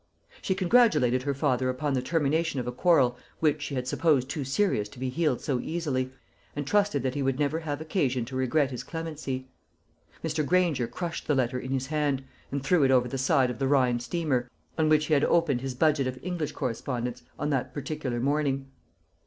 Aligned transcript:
She 0.41 0.55
congratulated 0.55 1.21
her 1.21 1.33
father 1.35 1.69
upon 1.69 1.93
the 1.93 2.01
termination 2.01 2.59
of 2.59 2.65
a 2.65 2.71
quarrel 2.71 3.19
which 3.39 3.61
she 3.61 3.75
had 3.75 3.87
supposed 3.87 4.29
too 4.29 4.43
serious 4.43 4.89
to 4.89 4.97
be 4.97 5.09
healed 5.09 5.41
so 5.41 5.59
easily, 5.59 6.09
and 6.55 6.65
trusted 6.65 7.03
that 7.03 7.13
he 7.13 7.21
would 7.21 7.37
never 7.37 7.59
have 7.59 7.79
occasion 7.81 8.25
to 8.25 8.35
regret 8.35 8.71
his 8.71 8.83
clemency. 8.83 9.47
Mr. 10.23 10.43
Granger 10.43 10.87
crushed 10.87 11.27
the 11.27 11.35
letter 11.35 11.59
in 11.59 11.69
his 11.69 11.85
hand, 11.85 12.23
and 12.51 12.63
threw 12.63 12.81
it 12.81 12.89
over 12.89 13.07
the 13.07 13.19
side 13.19 13.51
of 13.51 13.59
the 13.59 13.67
Rhine 13.67 13.99
steamer, 13.99 14.49
on 14.75 14.89
which 14.89 15.05
he 15.05 15.13
had 15.13 15.23
opened 15.25 15.61
his 15.61 15.75
budget 15.75 16.07
of 16.07 16.17
English 16.23 16.53
correspondence, 16.53 17.21
on 17.37 17.51
that 17.51 17.71
particular 17.71 18.19
morning. 18.19 18.71